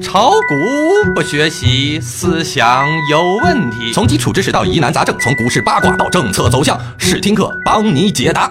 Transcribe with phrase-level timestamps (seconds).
[0.00, 3.92] 炒股不学习，思想有问题。
[3.92, 8.50] 从基础知识到疑难杂症，从股市八卦到政策走向，试听课帮你解答。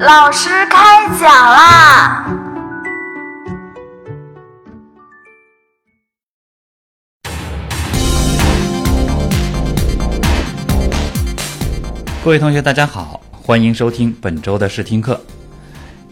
[0.00, 2.26] 老师开讲啦！
[12.24, 15.20] 各位同学，大家好，欢迎收听本周的试听课。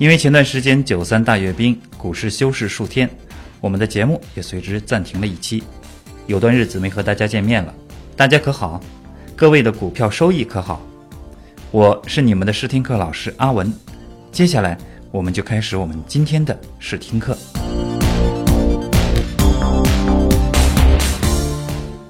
[0.01, 3.07] 因为前段时间九三大阅兵，股市休市数天，
[3.61, 5.63] 我们的节目也随之暂停了一期，
[6.27, 7.75] 有段日子没和大家见面了。
[8.17, 8.81] 大家可好？
[9.37, 10.81] 各位的股票收益可好？
[11.71, 13.71] 我是你们的试听课老师阿文。
[14.33, 14.75] 接下来
[15.11, 17.37] 我们就开始我们今天的试听课。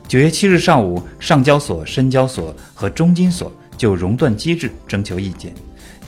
[0.07, 5.53] 九月七日上午，上交所、深交所和中金所就熔断机制征求意见。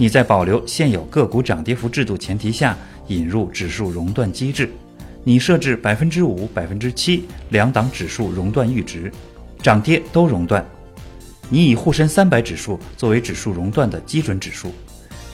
[0.03, 4.69] 你在保留现有个股涨跌幅制度前提下，引入指数熔断机制。
[5.23, 9.13] 你设置百分之五、百分之七两档指数熔断阈值，
[9.63, 10.67] 涨跌都熔断。
[11.49, 14.73] 你以沪深三百指数作为指数熔断的基准指数。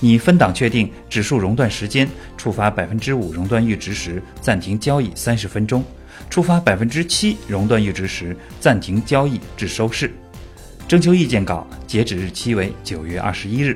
[0.00, 5.80] 你分档确定指数熔断时间，触发百分之五熔断阈值时暂停交易三十分钟；
[6.28, 10.12] 触发百分之七熔断阈值时暂停交易至收市。
[10.86, 13.74] 征求意见稿截止日期为九月二十一日。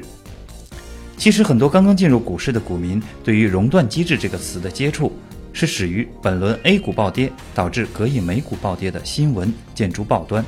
[1.23, 5.13] 其实，很多刚刚进入股市的股民对于“熔断机制”这个词的接触，
[5.53, 10.45] 是始于本轮 A 股暴跌导致隔夜美股暴跌的新闻见诸报端。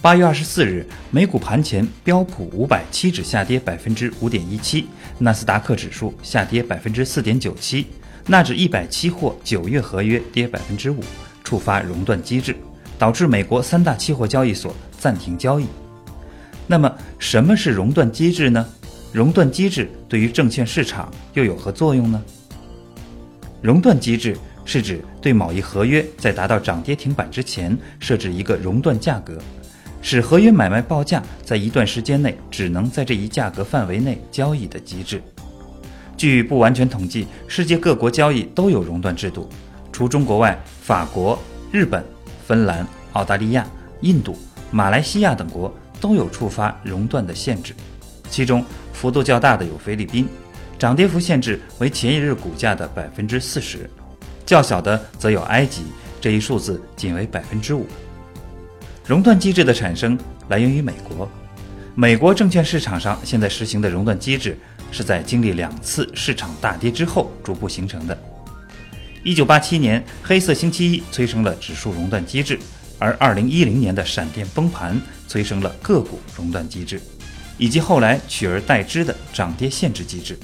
[0.00, 4.86] 八月二十四日，美股盘前，标普五百期指下跌百分之五点一七，
[5.18, 7.86] 纳斯达克指数下跌百分之四点九七，
[8.26, 11.04] 纳指一百期货九月合约跌百分之五，
[11.44, 12.56] 触发熔断机制，
[12.98, 15.66] 导致美国三大期货交易所暂停交易。
[16.66, 18.66] 那么，什么是熔断机制呢？
[19.12, 22.22] 熔断机制对于证券市场又有何作用呢？
[23.60, 29.38] 熔断机制是指对某一合约在达到涨跌停板之前设置一个熔断价格，
[30.00, 35.22] 使合约买卖报价在一段时间内只能在这一价格范围内交易的机制。
[36.16, 39.46] 据不完全统计，世界各国交易都有熔断制度，
[39.92, 41.38] 除中国外，法国、
[41.70, 42.02] 日本、
[42.46, 43.66] 芬兰、澳大利亚、
[44.00, 44.38] 印度、
[44.70, 45.70] 马来西亚等国
[46.00, 47.74] 都有触发熔断的限制，
[48.30, 48.64] 其中。
[48.92, 50.28] 幅度较大的有菲律宾，
[50.78, 53.78] 涨跌幅限制为前一日股价的百分之四十；
[54.44, 55.82] 较小的则有埃及，
[56.20, 57.86] 这一数字仅为百分之五。
[59.06, 61.28] 熔断机制的产生来源于美国，
[61.94, 64.56] 美国证券市场上现在实行的熔断机制
[64.90, 68.16] 是在经历两次市场大跌之后逐步形成的。
[69.24, 72.58] 一九八七年黑色星期一催生了指数熔断机制，
[72.98, 77.00] 而二零一零年的闪电崩盘催生了个股熔断机制。
[77.58, 80.38] 以及后来取而代之的涨跌限制机制。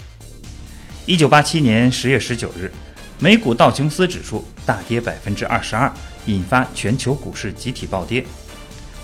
[1.06, 2.70] 一九八七年十月十九日，
[3.18, 5.92] 美股道琼斯指数大跌百分之二十二，
[6.26, 8.24] 引发全球股市集体暴跌。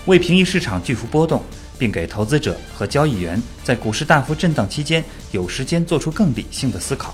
[0.05, 1.43] 为平抑市场巨幅波动，
[1.79, 7.13] 并给投资者和交易员在股市大幅震荡期间有时间做出更理性的思考，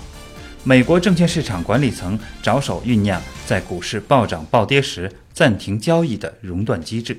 [0.62, 7.18] 美国证券市场管理层着手酝酿在股市暴涨暴跌时暂停交易的熔断机制。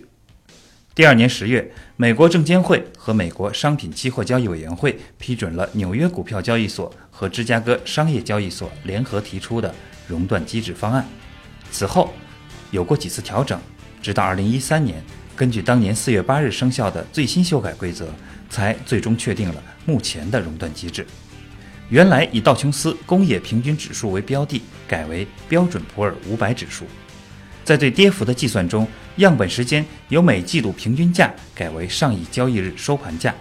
[0.96, 9.74] 第二年十月，美国证监会和美国商品期货交易委员会批准了纽约股票交易所和芝加哥商业交易所联合提出的
[10.08, 11.04] 熔断机制方案。
[11.72, 12.14] 此后，
[12.70, 13.60] 有过几次调整，
[14.04, 15.04] 直到二零一三年，
[15.36, 18.08] 根据当年四月八日生效的最新修改规则，
[18.48, 21.04] 才最终确定了目前的熔断机制。
[21.90, 26.86] 原来以道琼斯工业平均指数为标的，改为标准普尔五百指数。
[27.64, 28.88] 在对跌幅的计算中，
[29.18, 33.34] 样本时间由每季度平均价改为上一交易日收盘价，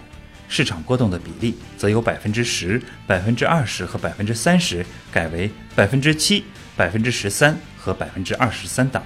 [0.47, 6.45] 市场波动的比例则由百分之十、百分之二十和百分之三十改为百分之七、
[6.77, 9.03] 百分之十三和百分之二十三档。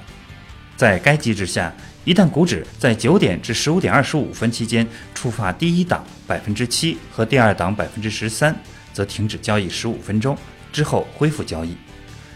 [0.75, 1.73] 在该机制下，
[2.05, 8.55] 一旦股指在九点至十五点二十五分期间触发第一档百分之七和第二档百分之十三，
[8.93, 10.37] 则停止交易十五分钟，
[10.71, 11.75] 之后恢复交易。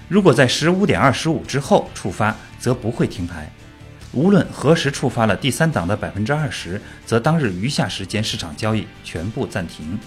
[0.08, 3.52] 如果在十五点二十五之后触发，则不会停牌。
[4.14, 9.98] 无论何时触发了第三档的百分之二十，则当日余下时间市场交易全部暂停。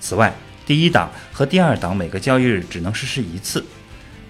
[0.00, 0.34] 此外，
[0.66, 3.64] 第一档和第二档每个交易日只能实施一次。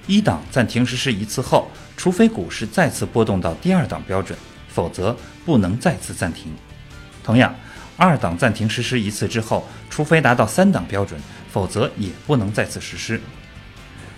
[0.07, 6.53] 一档暂停实施一次后，除非股市再次波动到第二档标准，否则不能再次暂停。
[7.23, 7.55] 同样，
[7.97, 11.21] 二档暂停实施一次之后，除非达到三档标准，
[11.53, 13.21] 否则也不能再次实施。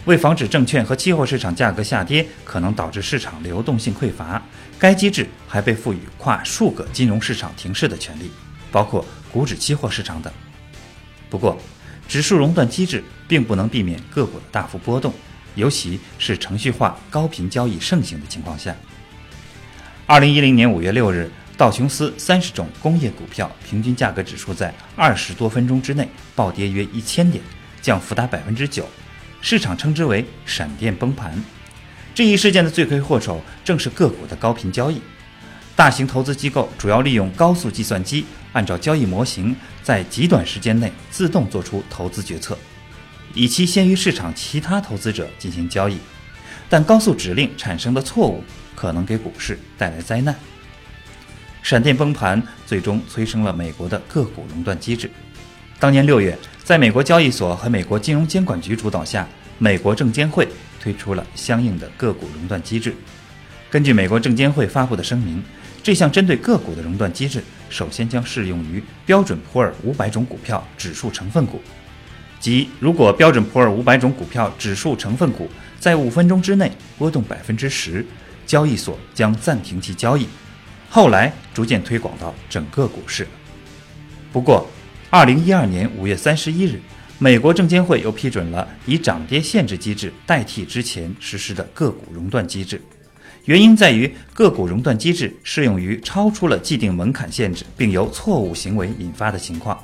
[0.07, 4.43] 为防止证券和期货市场价格下跌可能导致市场流动性匮乏，
[4.79, 8.31] 该机制还被赋予跨数个金融市场停市的权利，
[8.73, 10.33] 包括股指期货市场等。
[11.29, 11.57] 不过，
[12.09, 15.13] 指数熔断机制并不能避免个股的大幅波动，
[15.55, 18.75] 尤其是程序化高频交易盛行的情况下。
[20.07, 27.45] 二零一零年五月六日，道琼斯三十种工业股票平均价格指数在二十多分钟之内暴跌约一千点，
[27.81, 28.89] 降幅达百分之九，
[29.41, 31.43] 市场称之为“闪电崩盘”。
[32.15, 35.01] 这一事件的罪魁祸首正是个股的高频交易。
[35.75, 42.59] 大型投资机构主要利用高速计算机，按照交易模型，在极短时间内自动做出投资决策，
[43.35, 45.99] 以期先于市场其他投资者进行交易。
[46.69, 48.43] 但高速指令产生的错误。
[48.73, 50.35] 可能给股市带来灾难。
[51.63, 55.11] 闪电崩盘最终催生了美国的个股熔断机制。
[55.81, 60.47] 当年六月，在美国交易所和美国金融监管局主导下，美国证监会
[60.79, 62.95] 推出了相应的个股熔断机制。
[63.71, 65.43] 根据美国证监会发布的声明，
[65.83, 71.59] 这项针对个股的熔断机制首先将适用于标准普尔五百种股票指数成分股，
[72.39, 75.49] 即如果标准普尔五百种股票指数成分股
[75.79, 78.05] 在五分钟之内波动百分之十。
[78.47, 80.27] 交易所将暂停其交易，
[80.91, 83.25] 后来逐渐推广到整个股市。
[84.33, 84.69] 不过，
[85.13, 86.81] 二零一二年五月三十一日，
[87.19, 92.81] 美国证监会又批准了以涨跌限制机制代替之前实施的个股熔断机制。
[93.47, 99.77] 原因在于个股熔断机制适用于超出了既定门槛限制并由错误行为引发的情况。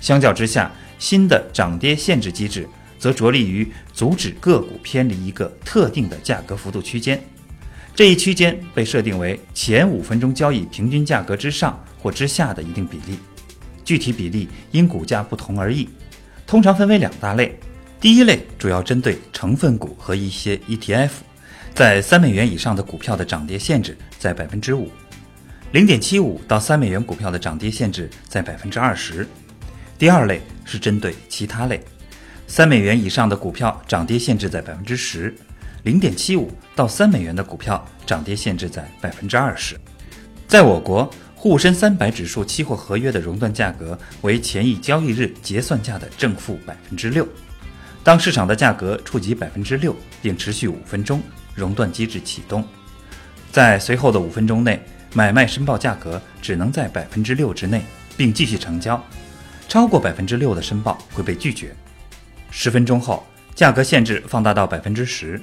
[0.00, 2.68] 相较之下，新的涨跌限制机制
[2.98, 7.18] 则着力于阻止个股偏离一个特定的价格幅度区间。
[7.94, 13.18] 这一区间被设定为前五分钟交易平均价格之上或之下的一定比例，
[13.88, 15.88] 具体比例因股价不同而异。
[16.46, 17.58] 通常分为两大类，
[17.98, 21.08] 第一类主要针对成分股和一些 ETF，
[21.72, 24.90] 在三美元以上的股票的涨跌限制在百分之五，
[25.72, 29.26] 零点七五到三美元股票的涨跌限制在百分之二十。
[29.96, 31.82] 第二类是针对其他类，
[32.46, 35.34] 三美元以上的股票涨跌限制在百分之十。
[35.84, 39.80] 零点七五到三美元的股票涨跌限制在百分之二十。
[40.46, 41.08] 在我国，
[41.40, 47.26] 沪深三百指数期货合约的熔断价格为前一交易日结算价的正负百分之六。
[48.02, 51.22] 当市场的价格触及百分之六，并持续五分钟，
[51.54, 52.64] 熔断机制启动。
[53.52, 54.82] 在随后的五分钟内，
[55.14, 57.84] 买卖申报价格只能在百分之六之内，
[58.16, 59.00] 并继续成交。
[59.68, 61.72] 超过百分之六的申报会被拒绝。
[62.50, 63.24] 十分钟后，
[63.54, 65.40] 价格限制放大到百分之十。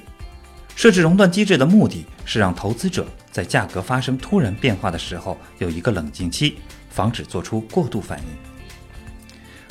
[0.76, 6.58] 设置熔断机制的目的是让投资者在价格发生突然变化的时候有一个冷静期，
[6.90, 8.26] 防止做出过度反应。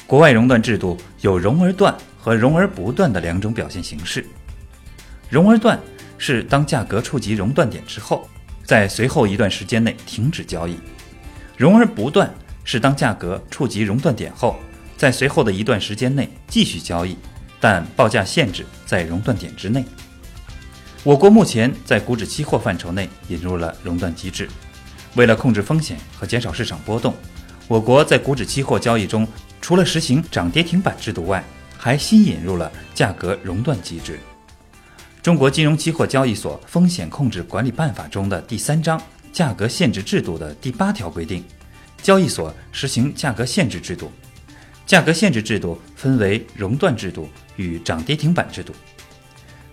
[0.07, 4.25] 国外熔断制度有熔而断和熔而不断的两种表现形式。
[5.29, 5.79] 熔而断
[6.17, 8.27] 是当价格触及熔断点之后，
[8.63, 10.73] 在随后一段时间内停止交易；
[11.55, 14.55] 熔而不断是当价格触及熔断点后，
[14.97, 17.15] 在随后的一段时间内继续交易，
[17.59, 19.85] 但报价限制在熔断点之内。
[21.05, 24.49] 我国目前在股指期货范畴内引入了熔断机制，
[25.13, 27.13] 为了控制风险和减少市场波动，
[27.67, 29.27] 我国在股指期货交易中，
[29.61, 31.43] 除了实行涨跌停板制度外，
[31.77, 34.19] 还新引入了价格熔断机制。
[35.21, 38.99] 中国金融期货交易所风险控制管理办法中的第三章
[39.31, 41.43] 价格限制制度的第八条规定，
[42.01, 44.11] 交易所实行价格限制制度。
[44.87, 48.73] 价格限制制度分为熔断制度与涨跌停板制度。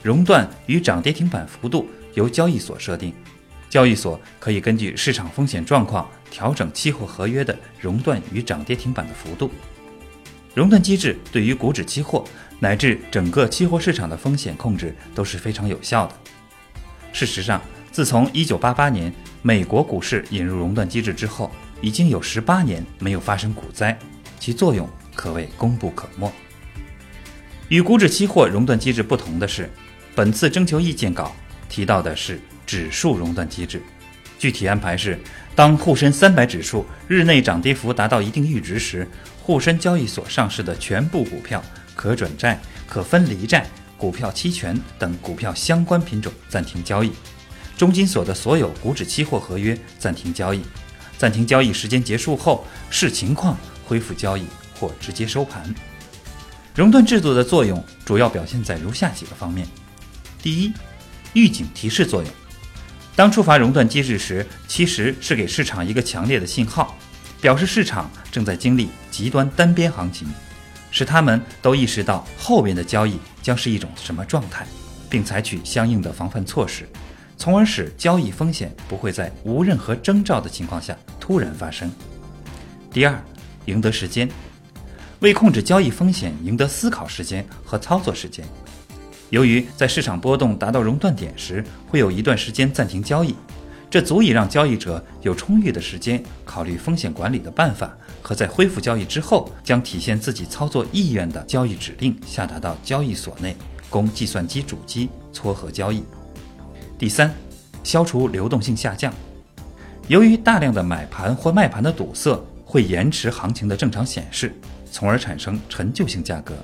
[0.03, 3.15] 熔断与涨跌停板幅度由交易所设定，
[3.71, 9.51] 交易所可以根据市场风险状况调整期货合约的熔断与涨跌停板的幅度。
[10.55, 12.25] 熔断机制对于股指期货
[12.59, 16.15] 乃至整个期货市场的风险控制都是非常有效的。
[17.13, 17.63] 事实上，
[17.93, 21.51] 自从1988年美国股市引入熔断机制之后，
[21.81, 23.97] 已经有18年没有发生股灾，
[24.41, 26.31] 其作用可谓功不可没。
[27.69, 29.71] 与股指期货熔断机制不同的是。
[30.15, 31.35] 本次征求意见稿
[31.69, 33.83] 提到的是指数熔断机制，
[34.39, 35.19] 具体安排是：
[35.55, 39.09] 当沪深三百指数日内涨跌幅达到一定阈值时，
[39.43, 41.63] 沪深交易所上市的全部股票、
[41.97, 43.67] 可转债、可分离债、
[43.97, 47.11] 股票期权等股票相关品种暂停交易；
[47.79, 50.63] 中金所的所有股指期货合约暂停交易。
[51.17, 54.45] 暂停交易时间结束后，视情况恢复交易
[54.79, 55.75] 或直接收盘。
[56.75, 59.67] 熔断制度的作用主要表现在如下几个方面。
[60.43, 60.73] 第一，
[61.35, 62.31] 预警提示作用。
[63.15, 66.99] 当触发熔断机制时，其实是给市场一个强烈的信号，
[67.41, 70.27] 表示市场正在经历极端单边行情，
[70.91, 74.67] 使他们都意识到后边的交易将是一种什么状态，
[75.09, 76.89] 并采取相应的防范措施，
[77.37, 81.89] 从而使交易风险不会在无任何征兆的情况下突然发生。
[82.91, 83.23] 第二，
[83.67, 84.29] 赢得时间。
[85.21, 88.45] 为控制交易风险，赢得思考时间和操作时间。
[89.33, 93.35] 由于在市场波动达到熔断点时，会有一段时间暂停交易，
[93.89, 103.57] 这足以让交易者有充裕的时间考虑风险管理的办法，和在恢复交易之后，将体现自己操作意愿的交易指令下达到交易所内，
[103.89, 106.05] 供计算机主机撮合交易。
[106.99, 107.35] 第三，
[107.83, 109.11] 消除流动性下降。
[110.09, 114.55] 由于大量的买盘或卖盘的堵塞，会延迟行情的正常显示，
[114.91, 116.55] 从而产生陈旧性价格。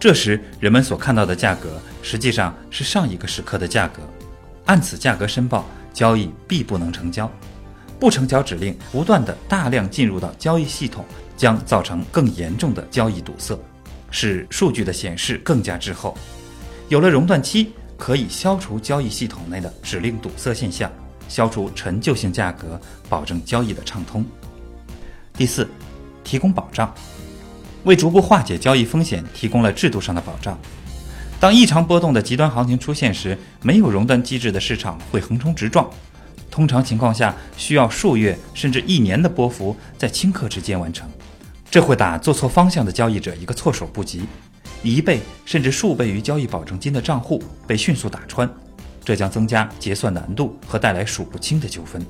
[0.00, 4.00] 这时，人们所看到的价格实际上是上一个时刻的价格。
[4.64, 7.30] 按此价格申报，交易必不能成交。
[7.98, 11.04] 不成交指令不断的大量进入到交易系统，
[11.36, 13.60] 将造成更严重的交易堵塞，
[14.10, 16.16] 使数据的显示更加滞后。
[16.88, 20.90] 有了熔断期，可以消除交易系统内的指令堵塞现象，
[21.28, 22.80] 消除陈旧性价格，
[23.10, 24.24] 保证交易的畅通。
[25.34, 25.68] 第四，
[26.24, 26.90] 提供保障。
[27.84, 30.58] 为逐步化解交易风险，提供了制度上的保障。
[31.38, 35.88] 当异常波动的极端行情出现时，没有熔断机制的市场会横冲直撞。
[36.50, 41.08] 通常情况下，需要数月甚至一年的波幅在顷刻之间完成，
[41.70, 44.24] 这会打做错方向的交易者一个措手不及，
[44.82, 48.50] 一倍甚至数倍于交易保证金的账户被迅速打穿，
[49.04, 52.04] 这将增加结算难度和带来数不清的纠纷。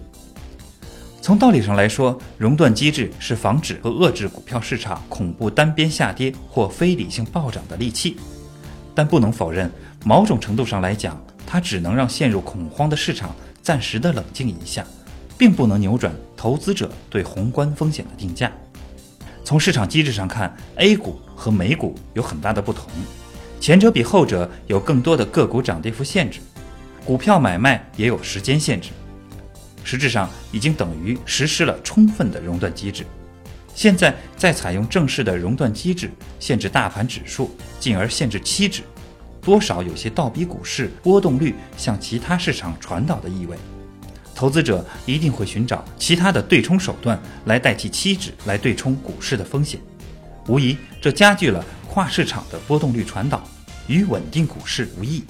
[1.23, 8.17] 从道理上来说，熔断机制是防止和遏制股票市场恐怖单边下跌或非理性暴涨的利器，
[8.95, 9.71] 但不能否认，
[10.03, 14.83] 某种程度上来讲，它只能让陷入恐慌的市场暂时的冷静一下，
[15.37, 18.51] 并不能扭转投资者对宏观风险的定价。
[19.45, 22.87] 从市场机制上看，A 股和美股有很大的不同，
[23.61, 26.41] 前者比后者有更多的个股涨跌幅限制，
[27.05, 28.89] 股票买卖也有时间限制。
[29.91, 33.05] 实质上已经等于实施了充分的熔断机制，
[33.75, 38.83] 现在再采用正式的熔断机制限制大盘指数，进而限制期指，
[39.43, 43.57] 多少有些倒逼股市波动率向其他市场传导的意味。
[44.33, 49.81] 投资者一定会寻找其他的对冲手段来代替期指来对冲股市的风险，
[50.47, 53.43] 无疑这加剧了跨市场的波动率传导，
[53.89, 55.25] 与稳定股市无异。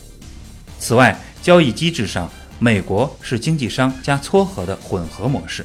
[0.79, 2.31] 此外，交易机制上。
[2.63, 5.65] 美国是经纪商加撮合的混合模式，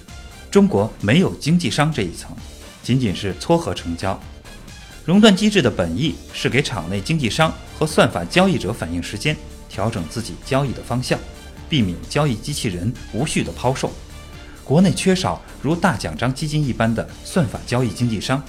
[0.50, 2.34] 中国没有经纪商这一层，
[2.82, 4.18] 仅仅是撮合成交。
[5.04, 9.36] 熔断机制的本意是给场内经纪商和算法交易者反应时间，
[9.68, 11.20] 调整自己交易的方向，
[11.68, 13.92] 避免交易机器人无序的抛售。
[14.64, 18.42] 国内缺少如大奖章基金一般的算法交易经纪商，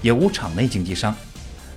[0.00, 1.14] 也无场内经纪商，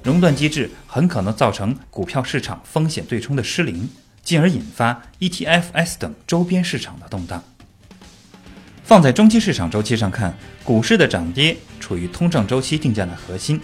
[0.01, 3.89] 熔断机制很可能造成股票市场风险对冲的失灵。
[4.23, 7.43] 进而引发 ETFs 等周边市场的动荡。
[8.83, 13.59] 放在中期市场周期上看，股市的涨跌处于通胀周期定价的核心，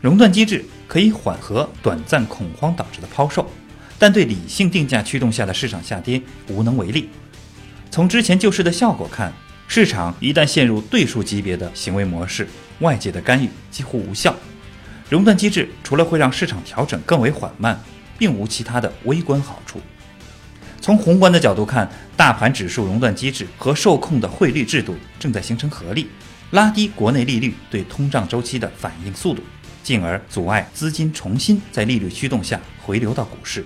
[0.00, 3.50] 熔断机制可以缓和短暂恐慌导致的抛售，
[3.98, 7.08] 但对理性定价驱动下的市场下跌无能为力。
[7.90, 9.32] 从之前救市的效果看，
[9.68, 12.48] 市场一旦陷入对数级别的行为模式，
[12.80, 14.34] 外界的干预几乎无效。
[15.08, 17.78] 熔断机制除了会让市场调整更为缓慢。
[18.20, 19.80] 并无其他的微观好处。
[20.78, 26.06] 从宏观的角度看，大盘指数熔断机制和受控的汇率制度正在形成合力，
[26.50, 29.42] 拉低国内利率对通胀周期的反应速度，
[29.82, 33.64] 进而阻碍资金重新在利率驱动下回流到股市。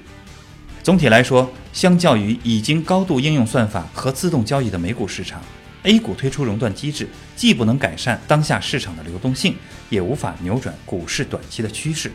[0.82, 5.40] 总体来说，相较于已经高度应用算法和自动交易的美股市场
[5.84, 9.56] ，A 股推出熔断机制，既不能改善当下市场的流动性，
[9.88, 12.12] 也无法扭转股市短期的趋势。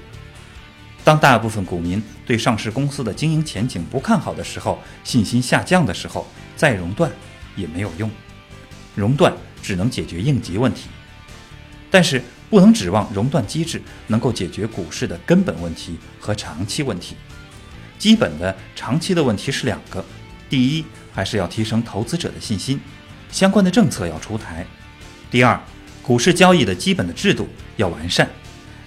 [1.03, 7.11] 当大部分股民对上市公司的经营前景不看好的时候，信心下降的时候，再熔断
[7.55, 8.09] 也没有用。
[8.95, 10.89] 熔断只能解决应急问题，
[11.89, 17.15] 但是不能指望熔断机制能够解决股市的根本问题和长期问题。
[17.97, 20.03] 基本的长期的问题是两个：
[20.49, 22.79] 第一，还是要提升投资者的信心，
[23.31, 24.63] 相关的政策要出台；
[25.31, 25.59] 第二，
[26.01, 28.29] 股市交易的基本的制度要完善，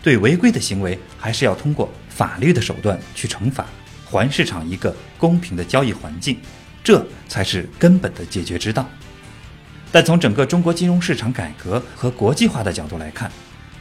[0.03, 1.91] 对违规的行为还是要通过。
[2.23, 3.67] 法律的手段去惩罚，
[4.09, 6.39] 还市场一个公平的交易环境，
[6.85, 8.89] 这才是根本的解决之道。
[9.91, 13.29] 但从整个中国金融市场改革和国际化的角度来看，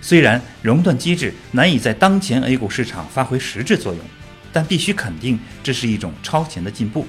[0.02, 4.04] 虽然熔断机制难以在当前 A 股市场发挥实质作用，
[4.52, 7.06] 但必须肯定这是一种超前的进步。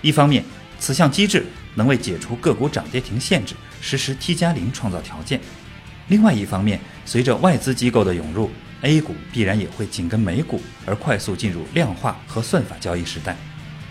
[0.00, 0.44] 一方面，
[0.78, 5.40] 此项机制能为解除个股涨跌停限制实施 T 加零创造条件；
[6.06, 8.48] 另外一方面，随着外资机构的涌入
[8.82, 13.36] ，A 股必然也会紧跟美股而快速进入量化和算法交易时代，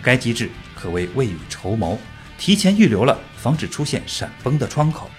[0.02, 1.98] 该机制可谓未雨绸缪，
[2.38, 5.10] 提前预留了防止出现闪崩的窗口，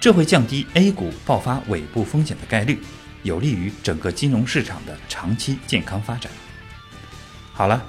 [0.00, 2.80] 这会降低 A 股爆发尾部风险的概率，
[3.22, 6.30] 有利于整个金融市场的长期健康发展。
[7.52, 7.82] 好了，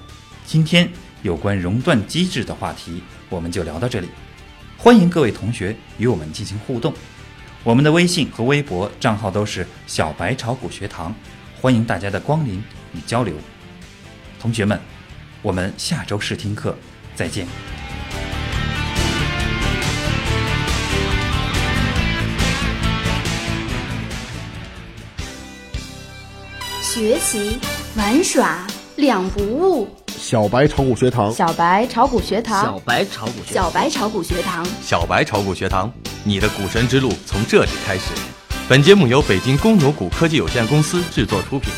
[0.45, 0.89] 今天
[1.23, 4.07] 有关熔断机制的话题我们就聊到这里，
[4.77, 6.93] 欢迎各位同学与我们进行互动。
[7.63, 11.13] 我们的微信和微博账号都是小白炒股学堂，
[11.59, 13.33] 欢迎大家的光临与交流。
[14.39, 14.79] 同学们，
[15.41, 16.77] 我们下周试听课
[17.13, 17.45] 再见。
[26.81, 27.59] 学习
[27.95, 29.89] 玩耍两不误。
[30.07, 35.93] 小白炒股学堂，小白炒股学堂，小白炒股学小白炒股学堂，小白炒股学堂，
[36.27, 38.11] 你的股神之路从这里开始。
[38.67, 41.71] 本节目由北京公牛股科技有限公司制作出品。